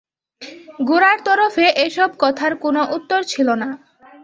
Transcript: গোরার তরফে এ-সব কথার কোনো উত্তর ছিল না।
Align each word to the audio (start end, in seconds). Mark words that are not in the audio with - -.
গোরার 0.87 1.17
তরফে 1.25 1.65
এ-সব 1.83 2.11
কথার 2.19 2.53
কোনো 2.63 2.81
উত্তর 2.97 3.19
ছিল 3.31 3.47
না। 3.61 3.69